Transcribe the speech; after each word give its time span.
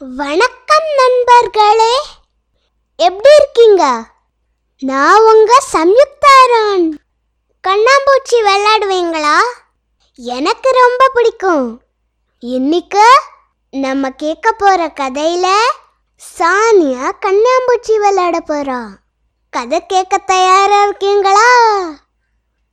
வணக்கம் 0.00 0.84
நண்பர்களே. 0.96 1.96
எப்படி 2.96 3.34
இருக்கீங்க? 3.36 4.04
நான் 4.78 5.20
உங்க 5.20 5.62
சம்யுக்தாரான். 5.72 6.90
கண்ணாம்பூச்சி 7.68 8.42
விளையாடுவீங்களா? 8.42 9.38
எனக்கு 10.14 10.70
ரொம்ப 10.70 11.10
பிடிக்கும். 11.14 11.82
இன்னைக்கு 12.38 13.22
நம்ம 13.70 14.10
கேட்க 14.10 14.52
போற 14.52 14.86
கதையில 14.86 15.54
சானியா 16.38 17.12
கண்ணாம்பூச்சி 17.26 17.98
விளையாட 17.98 18.38
போறா. 18.38 18.86
கதை 19.50 19.86
கேட்க 19.86 20.18
தயாரா 20.18 20.82
இருக்கீங்களா? 20.82 21.80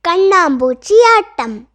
கண்ணாம்பூச்சி 0.08 0.94
ஆட்டம். 1.14 1.68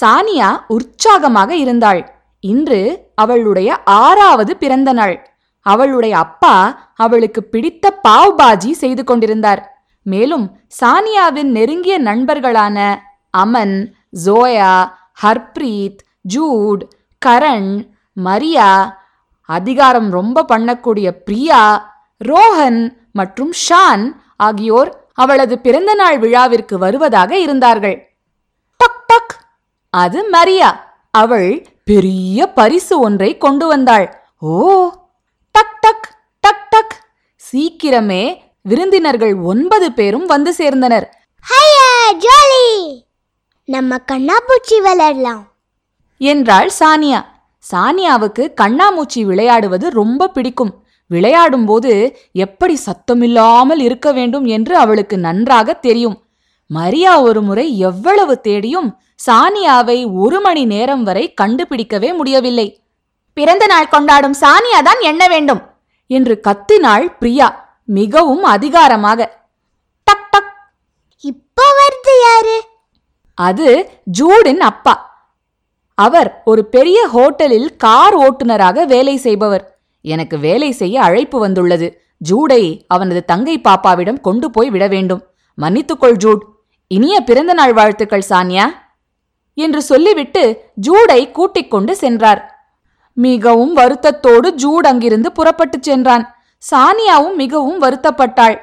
சானியா 0.00 0.64
உற்சாகமாக 0.68 1.54
இருந்தாள். 1.54 2.16
இன்று 2.40 3.10
அவளுடைய 3.14 3.82
ஆறாவது 3.82 4.56
பிறந்த 4.56 4.92
நாள். 4.92 5.28
அவளுடைய 5.60 6.18
அப்பா 6.18 6.54
அவளுக்கு 6.94 7.42
பிடித்த 7.42 8.00
பாவ் 8.08 8.34
பாஜி 8.38 8.70
செய்து 8.70 9.04
கொண்டிருந்தார். 9.04 9.62
மேலும் 10.02 10.58
சானியாவின் 10.80 11.50
நெருங்கிய 11.56 12.02
நண்பர்களான 12.02 12.96
அமன் 13.38 13.92
ஜோயா 14.24 14.90
ஹர்ப்ரீத் 15.22 15.98
ஜூட் 16.34 16.82
கரண் 17.26 17.88
மரியா 18.12 18.98
அதிகாரம் 19.42 20.10
ரொம்ப 20.10 20.44
பண்ணக்கூடிய 20.48 21.10
பிரியா 21.10 21.92
ரோஹன் 22.24 22.96
மற்றும் 23.12 23.52
ஷான் 23.68 24.12
ஆகியோர் 24.36 25.06
அவளது 25.14 25.58
பிறந்தநாள் 25.58 26.18
விழாவிற்கு 26.18 26.78
வருவதாக 26.78 27.38
இருந்தார்கள். 27.38 28.16
டக் 28.76 29.04
டக் 29.06 29.34
அது 29.90 30.28
மரியா. 30.28 30.86
அவள் 31.10 31.66
பெரிய 31.88 32.46
பரிசு 32.46 32.98
ஒன்றை 33.00 33.38
கொண்டு 33.38 33.66
வந்தாள். 33.66 34.22
ஓ! 34.38 34.90
டக் 35.52 35.80
டக் 35.80 36.18
டக் 36.40 36.68
டக். 36.70 37.04
சீக்கிரமே 37.52 38.36
விருந்தினர்கள் 38.62 39.34
ஒன்பது 39.34 39.92
பேரும் 39.92 40.26
வந்து 40.26 40.54
சேர்ந்தனர். 40.58 41.06
ஹையா 41.50 42.14
ஜாலி! 42.14 43.00
நம்ம 43.64 43.96
கண்ணாப்பூச்சி 44.12 44.80
விளையாடலாம். 44.82 45.52
என்றாள் 46.18 46.70
சானியா. 46.80 47.24
சானியாவுக்கு 47.72 48.54
கண்ணாமூச்சி 48.60 49.24
விளையாடுவது 49.24 49.90
ரொம்ப 49.90 50.28
பிடிக்கும். 50.28 50.84
விளையாடும்போது 51.10 52.14
எப்படி 52.32 52.78
சத்தமில்லாமல் 52.86 53.80
இருக்க 53.80 54.12
வேண்டும் 54.12 54.44
என்று 54.44 54.76
அவளுக்கு 54.76 55.18
நன்றாக 55.18 55.72
தெரியும். 55.72 56.22
மரியா 56.70 57.20
ஒரு 57.20 57.42
முறை 57.42 57.78
எவ்வளவு 57.78 58.40
தேடியும் 58.40 59.00
சானியாவை 59.26 60.12
ஒரு 60.12 60.40
மணி 60.40 60.64
நேரம் 60.64 61.02
வரை 61.02 61.34
கண்டுபிடிக்கவே 61.40 62.14
முடியவில்லை. 62.14 62.82
பிறந்த 63.32 63.66
நாள் 63.66 63.88
கொண்டாடும் 63.88 64.34
சானியா 64.40 64.80
தான் 64.82 65.00
எண்ண 65.00 65.28
வேண்டும் 65.28 65.62
என்று 66.06 66.40
கத்தினாள் 66.48 67.06
பிரியா 67.18 67.78
மிகவும் 67.84 68.42
அதிகாரமாக. 68.42 69.20
டக் 70.04 70.28
டக். 70.30 70.52
இப்போ 71.20 71.66
வருது 71.80 72.14
யாரு? 72.22 72.56
அது 73.34 73.90
ஜூடின் 74.18 74.62
அப்பா. 74.70 74.94
அவர் 75.94 76.42
ஒரு 76.44 76.64
பெரிய 76.64 77.08
ஹோட்டலில் 77.14 77.76
கார் 77.76 78.16
ஓட்டுநராக 78.16 78.86
வேலை 78.86 79.16
செய்பவர். 79.16 79.78
எனக்கு 80.00 80.38
வேலை 80.38 80.72
செய்ய 80.72 81.02
அழைப்பு 81.02 81.38
வந்துள்ளது. 81.38 82.02
ஜூடை 82.30 82.62
அவனது 82.86 83.24
தங்கை 83.24 83.60
பாப்பாவிடம் 83.64 84.20
கொண்டு 84.20 84.50
போய் 84.50 84.70
விட 84.70 84.86
வேண்டும். 84.86 85.22
மன்னித்துக்கொள் 85.58 86.20
ஜூட். 86.24 86.44
இனிய 86.88 87.20
பிறந்தநாள் 87.20 87.72
வாழ்த்துக்கள் 87.72 88.28
சானியா. 88.28 88.66
என்று 89.54 89.82
சொல்லிவிட்டு 89.82 90.70
ஜூடை 90.86 91.30
கூட்டிக் 91.30 91.70
கொண்டு 91.70 91.96
சென்றார். 91.96 92.70
மிகவும் 93.12 93.76
வருத்தத்தோடு 93.76 94.50
ஜூட் 94.62 94.86
அங்கிருந்து 94.90 95.32
புறப்பட்டுச் 95.32 95.82
சென்றான். 95.82 96.24
சானியாவும் 96.70 97.34
மிகவும் 97.34 97.82
வருத்தப்பட்டாள். 97.82 98.56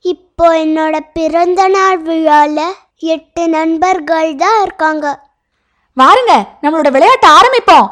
இப்போ 0.00 0.64
என்னோட 0.64 1.00
பிறந்த 1.12 1.68
நாள் 1.68 2.02
விழால 2.02 2.60
எட்டு 2.96 3.48
நண்பர்கள் 3.48 4.34
தான் 4.34 4.62
இருக்காங்க. 4.62 5.30
வாருங்க 5.96 6.32
நம்மளோட 6.62 6.88
விளையாட்ட 6.96 7.26
ஆரம்பிப்போம் 7.26 7.90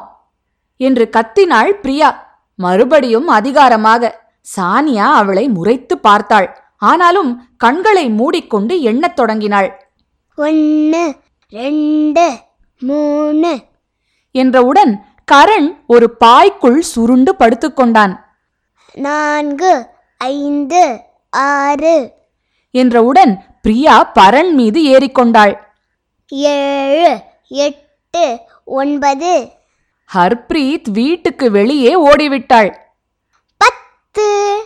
என்று 0.77 1.09
கத்தினாள் 1.13 1.71
பிரியா. 1.71 2.39
மறுபடியும் 2.57 3.29
அதிகாரமாக 3.29 4.21
சானியா 4.57 5.07
அவளை 5.21 5.49
முறைத்து 5.49 5.99
பார்த்தாள். 5.99 6.70
ஆனாலும் 6.81 7.49
கண்களை 7.57 8.09
மூடிக்கொண்டு 8.09 8.81
எண்ணத் 8.81 9.17
தொடங்கினாள். 9.17 9.93
ஒன்று 10.37 11.17
ரெண்டு 11.49 12.39
மூணு. 12.79 13.63
என்றவுடன் 14.33 15.05
கரண் 15.33 15.77
ஒரு 15.87 16.17
பாய்க்குள் 16.25 16.79
சுருண்டு 16.79 17.35
படுத்துக்கொண்டான் 17.39 18.17
நான்கு 18.93 19.87
ஐந்து 20.19 21.01
ஆறு. 21.31 22.13
என்றவுடன் 22.71 23.45
பிரியா 23.63 24.13
பரண் 24.15 24.53
மீது 24.53 24.83
ஏறிக்கொண்டாள் 24.83 25.57
ஏழு 26.29 27.21
எட்டு 27.49 28.41
ஒன்பது. 28.65 29.51
ஹர்ப்ரீத் 30.15 30.91
வீட்டுக்கு 30.91 31.51
வெளியே 31.51 31.95
ஓடிவிட்டாள். 32.07 32.75
பத்து. 33.57 34.65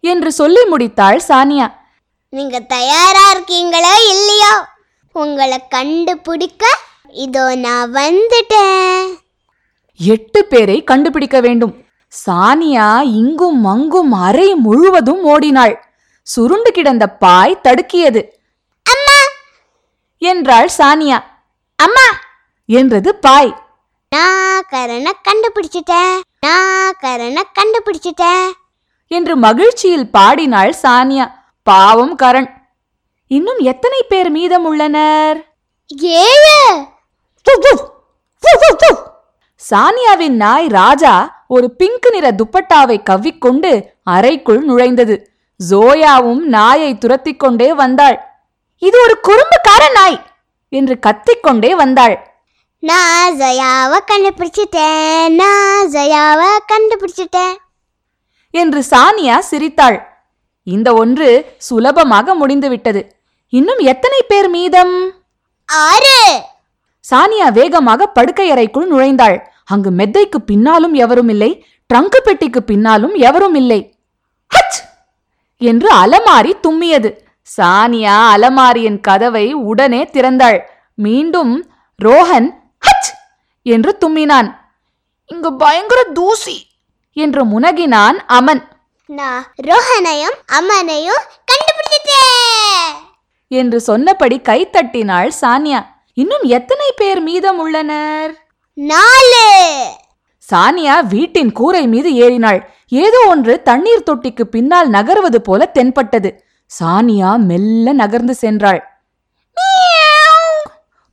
என்று 0.00 0.32
சொல்லி 0.32 0.64
முடித்தாள் 0.70 1.20
சானியா. 1.28 1.72
நீங்க 2.28 2.60
தயாரா 2.60 3.30
இருக்கீங்களா 3.30 3.96
இல்லையா? 4.10 4.78
உங்களை 5.12 5.66
கண்டுபிடிக்க 5.68 6.64
இதோ 7.08 7.56
நான் 7.56 7.92
வந்துட்டேன். 7.94 9.14
எட்டு 9.96 10.44
பேரை 10.44 10.84
கண்டுபிடிக்க 10.84 11.40
வேண்டும். 11.40 11.84
சானியா 12.26 13.02
இங்கும் 13.02 13.64
அங்கும் 13.64 14.12
அறை 14.12 14.54
முழுவதும் 14.54 15.24
ஓடினாள். 15.24 15.84
சுருண்டு 16.22 16.72
கிடந்த 16.72 17.08
பாய் 17.08 17.60
தடுக்கியது. 17.64 18.22
அம்மா! 18.86 19.18
என்றாள் 20.18 20.70
சானியா. 20.78 21.22
அம்மா! 21.76 22.06
என்றது 22.66 23.14
பாய். 23.14 23.52
நான் 24.08 24.64
கரணை 24.70 25.12
கண்டுபிடிச்சிட்டேன். 25.28 26.20
நான் 26.40 26.94
கரணை 27.00 27.42
கண்டுபிடிச்சிட்டேன். 27.58 28.50
என்று 29.10 29.36
மகிழ்ச்சியில் 29.36 30.10
பாடினாள் 30.10 30.74
சானியா. 30.82 31.26
பாவம் 31.62 32.16
கரண். 32.18 32.50
இன்னும் 33.26 33.58
எத்தனை 33.58 34.00
பேர் 34.08 34.30
மீதம் 34.30 34.64
உள்ளனர் 34.64 35.38
சானியாவின் 39.70 40.36
நாய் 40.42 40.66
ராஜா 40.66 41.44
ஒரு 41.48 41.70
பிங்க் 41.70 42.08
நிற 42.12 42.26
துப்பட்டாவை 42.30 42.96
கவ்விக்கொண்டு 43.02 43.70
அறைக்குள் 44.02 44.60
நுழைந்தது. 44.66 45.16
ஜோயாவும் 45.70 46.42
நாயை 46.56 46.98
துரத்திக் 46.98 47.38
கொண்டே 47.38 47.72
வந்தாள். 47.74 48.18
இது 48.78 48.96
ஒரு 49.00 49.16
குறும்புக்கார 49.28 49.92
நாய் 49.92 50.18
என்று 50.68 50.98
கத்திக்கொண்டே 51.06 51.72
வந்தாள். 51.74 52.16
நான் 52.78 53.38
ஜயாவை 53.40 53.98
கண்டுபிடிச்சிட்டேன். 54.10 55.28
நான் 55.34 55.90
ஜயாவை 55.90 56.52
கண்டுபிடிச்சிட்டேன். 56.72 57.56
என்று 58.50 58.84
சானியா 58.90 59.38
சிரித்தாள். 59.38 60.08
இந்த 60.62 60.94
ஒன்று 60.94 61.54
சுலபமாக 61.58 62.34
முடிந்துவிட்டது. 62.34 63.14
இன்னும் 63.48 63.78
எத்தனை 63.78 64.20
பேர் 64.28 64.48
மீதம்? 64.48 65.12
ஆறு. 65.64 66.42
சானியா 67.10 67.52
வேகமாக 67.52 68.12
படுக்கையறைக்குள் 68.14 68.90
நுழைந்தாள். 68.90 69.42
அங்கு 69.64 69.90
மெத்தைக்கு 69.90 70.38
பின்னாலும் 70.38 70.94
எவரும் 70.94 71.28
இல்லை 71.28 71.64
ட்ரங்கு 71.94 72.20
பெட்டிக்கு 72.24 72.62
பின்னாலும் 72.62 73.14
எவரும் 73.14 73.54
இல்லை. 73.54 73.96
ஹச்! 74.54 74.80
என்று 75.56 75.88
அலமாரி 75.94 76.52
தும்மியது. 76.68 77.16
சானியா 77.56 78.28
அலமாரியின் 78.36 79.00
கதவை 79.00 79.52
உடனே 79.52 80.04
திறந்தாள். 80.04 80.60
மீண்டும் 80.94 81.70
ரோஹன் 82.04 82.48
ஹச்! 82.86 83.10
என்று 83.62 83.96
தும்மினான். 84.00 84.54
இங்கு 85.26 85.54
பயங்கர 85.54 86.02
தூசி. 86.02 86.69
என்று 87.16 87.42
முனகினான் 87.44 88.18
அமன். 88.28 88.62
நான் 89.08 89.44
ரோஹனையும் 89.62 90.36
அம்மனையும் 90.58 91.22
கண்டுபிடிச்சிட்டேன்! 91.50 92.92
என்று 93.50 93.80
சொன்னபடி 93.80 94.36
கைத்தட்டினாள் 94.40 95.30
சானியா. 95.40 95.80
இன்னும் 96.16 96.44
எத்தனை 96.48 96.88
பேர் 96.96 97.20
மீதம் 97.20 97.58
உள்ளனர்? 97.58 98.32
நாலு! 98.78 99.46
சானியா 100.48 100.94
வீட்டின் 101.08 101.52
கூரை 101.52 101.86
மீது 101.86 102.14
ஏறினாள். 102.14 102.60
ஏதோ 103.02 103.18
ஒன்று 103.26 103.62
தண்ணீர் 103.62 104.06
தொட்டிக்கு 104.10 104.44
பின்னால் 104.44 104.88
நகர்வது 104.90 105.40
போல 105.40 105.66
தென்பட்டது. 105.66 106.30
சானியா 106.70 107.36
மெல்ல 107.46 107.92
நகர்ந்து 107.92 108.34
சென்றாள். 108.42 108.80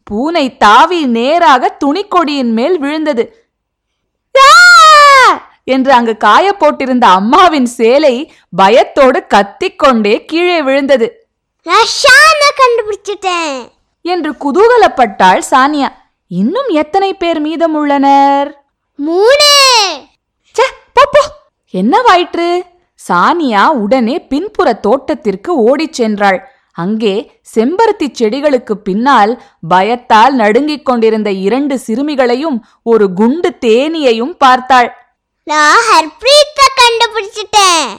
பூனை 0.08 0.58
தாவி 0.58 1.06
நேராக 1.08 1.78
துணிக்கொடியின் 1.86 2.54
மேல் 2.54 2.78
விழுந்தது! 2.80 3.24
என்று 5.68 5.92
அங்கு 5.92 6.18
காய 6.18 6.56
போட்டிருந்த 6.60 7.02
அம்மாவின் 7.02 7.66
சேலை 7.66 8.34
பயத்தோடு 8.56 9.26
கத்திக்கொண்டே 9.28 10.26
கீழே 10.26 10.62
விழுந்தது. 10.62 11.28
கண்டுபிடிச்சிட்டேன். 12.60 13.68
என்று 14.02 14.32
குதூகலப்பட்டாள் 14.32 15.42
சானியா. 15.52 15.88
இன்னும் 16.28 16.68
எத்தனை 16.68 17.14
பேர் 17.14 17.40
மீதம் 17.40 17.74
உள்ளனர் 17.74 18.64
மூணு 18.96 19.50
என்னவாயிற்று? 21.74 22.62
சானியா 23.10 23.68
உடனே 23.68 24.20
பின்புற 24.20 24.74
தோட்டத்திற்கு 24.74 25.56
ஓடிச் 25.56 26.02
சென்றாள். 26.02 26.40
அங்கே 26.72 27.42
செம்பருத்திச் 27.56 28.16
செடிகளுக்கு 28.20 28.72
பின்னால் 28.72 29.42
பயத்தால் 29.68 30.34
நடுங்கிக் 30.34 30.86
கொண்டிருந்த 30.86 31.32
இரண்டு 31.32 31.80
சிறுமிகளையும் 31.80 32.66
ஒரு 32.84 33.14
குண்டு 33.14 33.58
தேனியையும் 33.66 34.38
பார்த்தாள். 34.38 35.07
நான் 35.48 35.78
ஹர்ப்ரீத்தை 35.90 36.66
கண்டுபிடிச்சிட்டேன். 36.80 37.98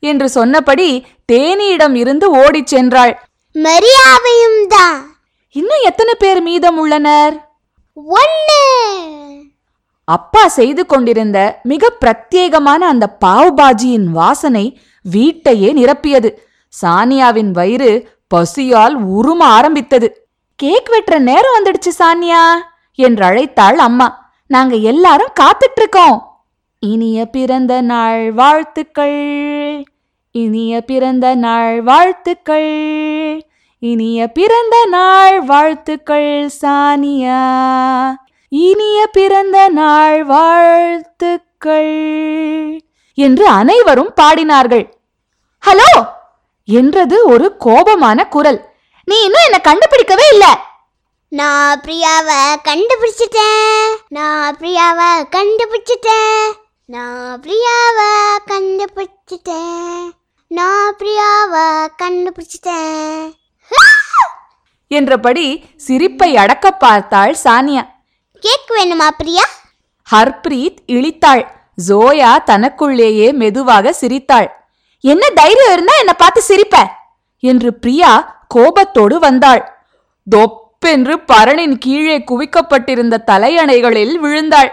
என்று 0.00 0.28
சொன்னபடி 0.28 1.06
தேனியிடம் 1.32 1.94
இருந்து 1.94 2.30
ஓடிச் 2.30 2.74
சென்றாள். 2.74 3.14
மரியாவையும் 3.54 4.66
தான் 4.68 5.16
இன்னும் 5.50 5.82
எத்தனை 5.82 6.14
பேர் 6.18 6.42
மீதம் 6.42 6.78
உள்ளனர்? 6.78 7.50
ஒன்னு. 7.94 8.60
அப்பா 10.04 10.48
செய்து 10.48 10.86
கொண்டிருந்த 10.86 11.60
மிக 11.62 11.92
பிரத்யேகமான 12.00 12.78
அந்த 12.78 13.16
பாவ் 13.24 13.52
பாஜியின் 13.56 14.04
வாசனை 14.04 14.80
வீட்டையே 15.02 15.74
நிரப்பியது. 15.74 16.32
சானியாவின் 16.82 17.50
வயிறு 17.50 18.08
பசியால் 18.26 19.06
உரும 19.06 19.40
ஆரம்பித்தது. 19.40 20.28
கேக் 20.56 20.88
வெட்டுற 20.90 21.18
நேரம் 21.18 21.54
வந்துடுச்சு 21.58 21.90
சானியா 21.98 22.56
என்று 22.94 23.26
அழைத்தாள் 23.26 23.76
அம்மா. 23.76 24.32
நாங்க 24.46 24.76
எல்லாரும் 24.76 25.32
காத்துட்டு 25.40 25.76
இருக்கோம். 25.76 26.27
இனிய 26.80 27.26
பிறந்த 27.26 27.80
நாள் 27.80 28.32
வாழ்த்துக்கள். 28.32 29.82
இனிய 30.32 30.82
பிறந்த 30.82 31.34
நாள் 31.34 31.82
வாழ்த்துக்கள். 31.82 33.46
இனிய 33.78 34.28
பிறந்த 34.28 34.86
நாள் 34.86 35.40
வாழ்த்துக்கள் 35.40 36.50
சானியா. 36.62 38.14
இனிய 38.48 39.06
பிறந்த 39.06 39.68
நாள் 39.68 40.24
வாழ்த்துக்கள் 40.24 41.86
என்று 43.14 43.46
அனைவரும் 43.46 44.14
பாடினார்கள். 44.20 44.92
ஹலோ! 45.66 46.06
என்றது 46.64 47.28
ஒரு 47.28 47.56
கோபமான 47.60 48.28
குரல். 48.28 48.72
நீ 49.04 49.16
இன்னும் 49.22 49.42
என்ன 49.44 49.60
கண்டுபிடிக்கவே 49.64 50.24
இல்ல. 50.32 50.60
நான் 51.28 51.80
பிரியாவை 51.80 52.56
கண்டுபிடிச்சிட்டேன். 52.64 53.94
நான் 54.08 54.56
பிரியாவை 54.56 55.36
கண்டுபிடிச்சிட்டேன். 55.36 56.66
நான் 56.90 57.40
பிரியாவை 57.40 58.36
கண்டுபிடிச்சிட்டேன். 58.46 60.10
நான் 60.46 60.96
பிரியாவை 60.96 61.88
கண்டுபிடிச்சிட்டேன். 62.02 63.32
என்றபடி 64.88 65.64
சிரிப்பை 65.76 66.36
அடக்க 66.36 66.70
பார்த்தாள் 66.70 67.36
சானியா. 67.44 67.88
கேக் 68.40 68.70
வேணுமா 68.70 69.08
பிரியா? 69.08 69.42
ஹர்ப்ரீத் 70.12 70.76
இழித்தாள். 70.86 71.46
ஜோயா 71.88 72.42
தனக்குள்ளேயே 72.42 73.32
மெதுவாக 73.32 73.92
சிரித்தாள். 73.92 74.64
என்ன 75.00 75.28
தைரியம் 75.28 75.72
இருந்தா 75.72 75.98
என்ன 75.98 76.12
பார்த்து 76.12 76.42
சிரிப்ப? 76.42 76.90
என்று 77.40 77.74
பிரியா 77.74 78.44
கோபத்தோடு 78.48 79.18
வந்தாள். 79.18 79.78
தொப்பென்று 80.30 81.20
பரணின் 81.20 81.78
கீழே 81.78 82.18
குவிக்கப்பட்டிருந்த 82.18 83.18
தலையணைகளில் 83.26 84.14
விழுந்தாள். 84.14 84.72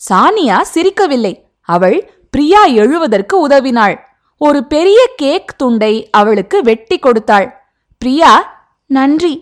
சானியா 0.00 0.56
சிரிக்கவில்லை. 0.74 1.34
அவள் 1.60 1.98
பிரியா 2.30 2.64
எழுவதற்கு 2.64 3.34
உதவினாள். 3.48 3.96
ஒரு 4.40 4.60
பெரிய 4.64 5.00
கேக் 5.16 5.54
துண்டை 5.56 5.94
அவளுக்கு 6.10 6.62
வெட்டி 6.62 6.98
கொடுத்தாள். 6.98 7.48
பிரியா 7.98 8.32
நன்றி 8.86 9.34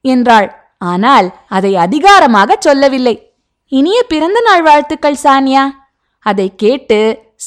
என்றாள். 0.00 0.48
ஆனால் 0.78 1.26
அதை 1.48 1.72
அதிகாரமாக 1.76 2.56
சொல்லவில்லை. 2.58 3.14
இனிய 3.72 3.98
பிறந்த 4.02 4.40
நாள் 4.40 4.62
வாழ்த்துக்கள் 4.62 5.22
சானியா. 5.22 5.64
அதை 6.18 6.46
கேட்டு 6.56 6.98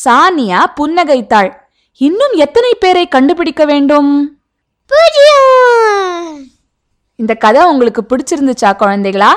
சானியா 0.03 0.59
புன்னகைத்தாள். 0.75 1.51
இன்னும் 2.01 2.35
எத்தனை 2.35 2.73
பேரை 2.79 3.07
கண்டுபிடிக்க 3.07 3.65
வேண்டும்? 3.65 4.11
இந்த 7.15 7.33
கதை 7.35 7.63
உங்களுக்கு 7.63 8.01
பிடிச்சிருந்துச்சா 8.01 8.69
குழந்தைகளா? 8.73 9.31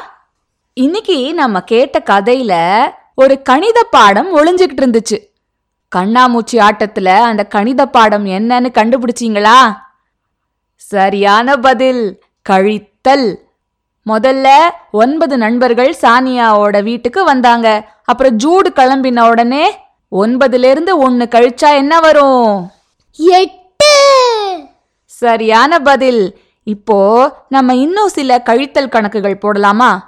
இன்னைக்கு 0.77 1.17
நம்ம 1.35 1.61
கேட்ட 1.63 2.03
கதையில 2.07 2.53
ஒரு 3.15 3.43
கணித 3.43 3.83
பாடம் 3.91 4.37
ஒளிஞ்சுக்கிட்டு 4.37 4.83
இருந்துச்சு. 4.83 5.19
கண்ணாமூச்சி 5.97 6.53
ஆட்டத்துல 6.53 7.07
அந்த 7.07 7.47
கணித 7.47 7.87
பாடம் 7.87 8.27
என்னன்னு 8.27 8.71
கண்டுபிடிச்சீங்களா? 8.79 9.77
சரியான 10.77 11.57
பதில் 11.57 12.23
கழித்தல். 12.51 13.37
முதல்ல 14.07 14.49
ஒன்பது 14.91 15.39
நண்பர்கள் 15.39 15.97
சானியாவோட 16.03 16.83
வீட்டுக்கு 16.83 17.25
வந்தாங்க. 17.25 17.89
அப்புறம் 18.05 18.39
ஜூடு 18.39 18.67
கிளம்பின 18.75 19.29
உடனே 19.29 19.79
ஒன்பதுல 20.13 20.71
இருந்து 20.71 20.99
ஒன்னு 20.99 21.29
கழிச்சா 21.31 21.75
என்ன 21.75 22.01
வரும்? 22.01 22.71
எட்டு. 23.13 23.95
சரியான 25.05 25.79
பதில். 25.79 26.39
இப்போ 26.63 26.99
நம்ம 27.49 27.75
இன்னும் 27.75 28.09
சில 28.09 28.43
கழித்தல் 28.47 28.89
கணக்குகள் 28.89 29.43
போடலாமே? 29.43 29.99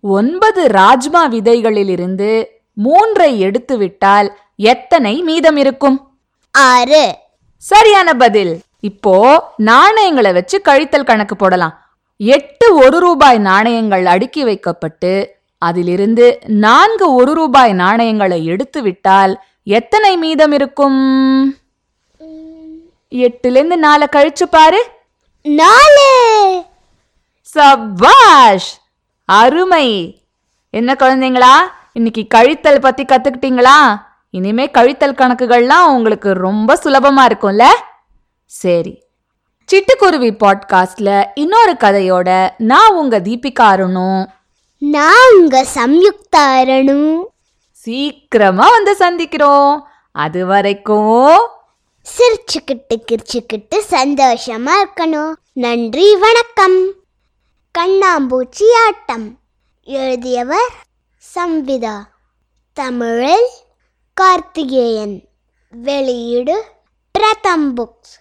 ஒன்பது 0.00 0.68
ராஜ்மா 0.68 1.28
விதைகளிலிருந்து 1.28 2.44
மூன்றை 2.72 3.40
எடுத்து 3.40 3.76
விட்டால் 3.76 4.38
எத்தனை 4.56 5.22
மீதம் 5.22 5.56
இருக்கும் 5.56 6.10
ஆறு. 6.50 7.16
சரியான 7.56 8.14
பதில். 8.14 8.60
இப்போ 8.80 9.44
நாணயங்களை 9.56 10.32
வச்சு 10.32 10.60
கழித்தல் 10.68 11.04
கணக்கு 11.04 11.36
போடலாம். 11.36 11.88
எட்டு 12.16 12.74
ஒரு 12.74 12.98
ரூபாய் 12.98 13.38
நாணயங்கள் 13.38 14.06
அடுக்கி 14.06 14.44
வைக்கப்பட்டு 14.44 15.36
அதிலிருந்து 15.58 16.38
நான்கு 16.46 17.14
ஒரு 17.14 17.34
ரூபாய் 17.34 17.72
நாணயங்களை 17.72 18.44
எடுத்து 18.44 18.82
விட்டால் 18.82 19.42
எத்தனை 19.62 20.16
மீதம் 20.16 20.52
இருக்கும் 20.52 20.98
எட்டுலேருந்து 23.12 23.76
நாலை 23.76 24.06
கழிச்சு 24.12 24.42
பாரு. 24.50 24.88
நாலு. 25.42 26.62
சபாஷ்! 27.40 28.79
அருமை. 29.30 30.20
என்ன 30.70 30.96
குழந்தைங்களா? 30.98 31.54
இன்னைக்கு 31.92 32.26
கழித்தல் 32.34 32.80
பத்தி 32.80 33.04
கத்துக்கிட்டீங்களா? 33.04 34.02
இனிமே 34.30 34.66
கழித்தல் 34.66 35.12
கணக்குகள்லாம் 35.12 35.86
உங்களுக்கு 35.86 36.32
ரொம்ப 36.32 36.74
சுலபமா 36.74 37.26
இருக்கும்ல? 37.26 37.64
சரி. 38.44 39.02
சிட்டுக்குருவி 39.72 40.36
பாட்காஸ்ட்ல 40.36 41.24
இன்னொரு 41.34 41.72
கதையோட 41.72 42.48
நான் 42.58 42.94
உங்க 42.94 43.20
தீபிகா 43.20 43.60
அருணும். 43.60 44.26
நான் 44.78 45.38
உங்க 45.38 45.66
சம்யுக்தா 45.74 46.58
அரணு 46.60 47.28
சீக்கிரமா 47.70 48.68
வந்து 48.70 48.96
சந்திக்கிறோம். 48.98 49.80
அது 50.12 50.46
வரைக்கும் 50.46 51.48
சிரிச்சுக்கிட்டு 52.02 52.94
கிரிச்சுக்கிட்டு 52.94 53.80
சந்தோஷமா 53.90 54.70
இருக்கணும். 54.84 55.32
நன்றி 55.52 56.16
வணக்கம். 56.16 56.98
கண்ணாம்பூச்சி 57.78 58.66
ஆட்டம் 58.84 59.38
எழுதியவர் 59.84 60.72
சம்விதா 61.34 61.96
தமிழில் 62.72 63.48
கார்த்திகேயன். 64.14 65.14
வெளியீடு 65.70 66.64
பிரதம் 67.10 67.76
புக்ஸ். 67.76 68.20